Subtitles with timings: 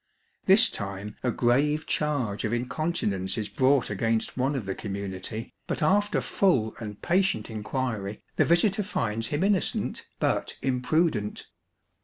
[0.45, 5.83] This time a grave charge of incontinence is brought against one of the community, but
[5.83, 11.45] after full and patient [288] TORRE ABBEY inquiry the visitor finds him innocent, but imprudent.